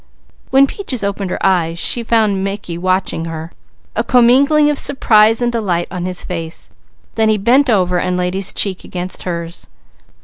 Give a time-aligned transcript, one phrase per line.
[0.49, 3.51] When Peaches opened her eyes she found Mickey watching her,
[3.95, 6.71] a commingling of surprise and delight on his face.
[7.13, 9.67] Then he bent over and laid his cheek against hers.